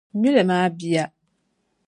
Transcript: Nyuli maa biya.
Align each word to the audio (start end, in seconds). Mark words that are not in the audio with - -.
Nyuli 0.19 0.43
maa 0.49 0.67
biya. 0.77 1.05